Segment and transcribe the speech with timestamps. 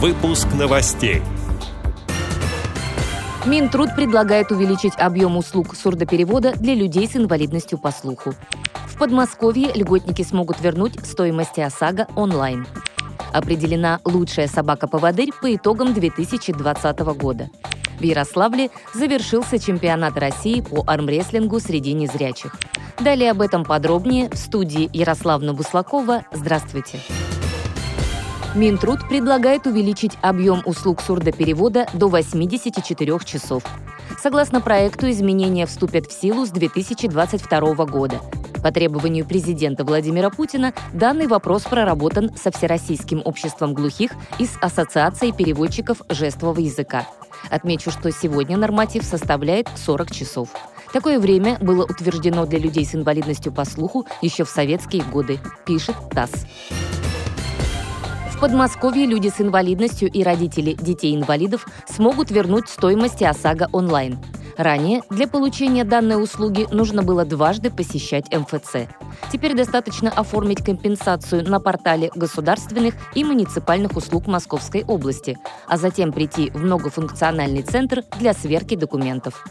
[0.00, 1.22] Выпуск новостей.
[3.44, 8.32] Минтруд предлагает увеличить объем услуг сурдоперевода для людей с инвалидностью по слуху.
[8.86, 12.64] В Подмосковье льготники смогут вернуть стоимость ОСАГО онлайн.
[13.32, 17.50] Определена лучшая собака-поводырь по итогам 2020 года.
[17.98, 22.54] В Ярославле завершился чемпионат России по армрестлингу среди незрячих.
[23.00, 26.22] Далее об этом подробнее в студии Ярославна Буслакова.
[26.30, 27.00] Здравствуйте.
[28.58, 33.62] Минтруд предлагает увеличить объем услуг сурдоперевода до 84 часов.
[34.20, 38.20] Согласно проекту, изменения вступят в силу с 2022 года.
[38.60, 45.32] По требованию президента Владимира Путина данный вопрос проработан со Всероссийским обществом глухих и с Ассоциацией
[45.32, 47.06] переводчиков жестового языка.
[47.50, 50.48] Отмечу, что сегодня норматив составляет 40 часов.
[50.92, 55.94] Такое время было утверждено для людей с инвалидностью по слуху еще в советские годы, пишет
[56.10, 56.32] ТАСС.
[58.40, 64.16] Подмосковье люди с инвалидностью и родители детей-инвалидов смогут вернуть стоимость ОСАГО онлайн.
[64.56, 68.88] Ранее для получения данной услуги нужно было дважды посещать МФЦ.
[69.32, 76.50] Теперь достаточно оформить компенсацию на портале государственных и муниципальных услуг Московской области, а затем прийти
[76.50, 79.44] в многофункциональный центр для сверки документов.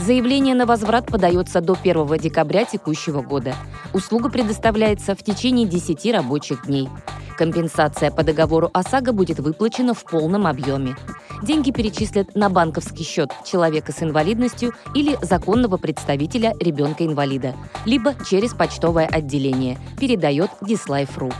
[0.00, 3.54] Заявление на возврат подается до 1 декабря текущего года.
[3.94, 6.90] Услуга предоставляется в течение 10 рабочих дней.
[7.36, 10.96] Компенсация по договору ОСАГО будет выплачена в полном объеме.
[11.42, 17.54] Деньги перечислят на банковский счет человека с инвалидностью или законного представителя ребенка-инвалида,
[17.84, 21.32] либо через почтовое отделение, передает Dislife.ru.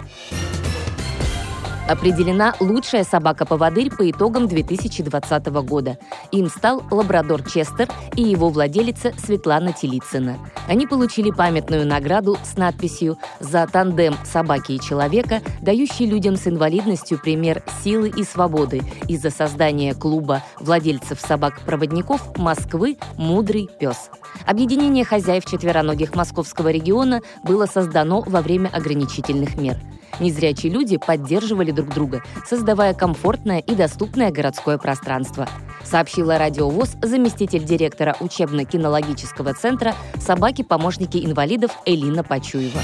[1.87, 5.99] Определена лучшая собака-поводырь по итогам 2020 года.
[6.33, 10.39] Им стал лабрадор Честер и его владелица Светлана Телицына.
[10.67, 17.21] Они получили памятную награду с надписью «За тандем собаки и человека, дающий людям с инвалидностью
[17.21, 24.09] пример силы и свободы и за создание клуба владельцев собак-проводников Москвы «Мудрый пес».
[24.47, 29.79] Объединение хозяев четвероногих московского региона было создано во время ограничительных мер–
[30.21, 35.49] Незрячие люди поддерживали друг друга, создавая комфортное и доступное городское пространство.
[35.83, 42.81] Сообщила радиовоз заместитель директора учебно-кинологического центра «Собаки-помощники инвалидов» Элина Пачуева.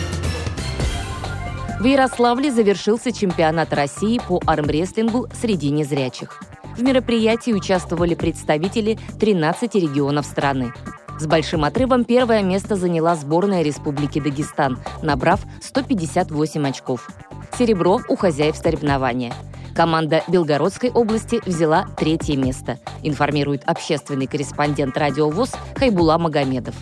[1.78, 6.42] В Ярославле завершился чемпионат России по армрестлингу среди незрячих.
[6.76, 10.72] В мероприятии участвовали представители 13 регионов страны.
[11.20, 17.10] С большим отрывом первое место заняла сборная Республики Дагестан, набрав 158 очков.
[17.58, 19.34] Серебро у хозяев соревнования.
[19.74, 26.74] Команда Белгородской области взяла третье место, информирует общественный корреспондент радиовоз Хайбула Магомедов.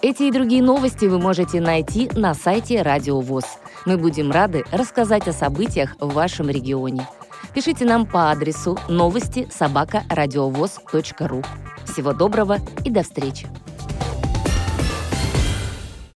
[0.00, 3.44] Эти и другие новости вы можете найти на сайте Радио ВОЗ.
[3.84, 7.06] Мы будем рады рассказать о событиях в вашем регионе.
[7.52, 11.42] Пишите нам по адресу новости собака ру.
[11.84, 13.46] Всего доброго и до встречи!